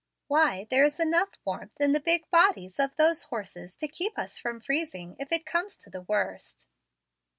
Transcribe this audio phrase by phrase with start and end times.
[0.25, 4.39] Why, there is enough warmth in the big bodies of those horses to keep us
[4.39, 6.65] from freezing, if it comes to the worst."